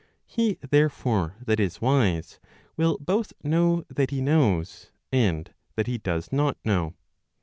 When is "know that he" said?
3.43-4.19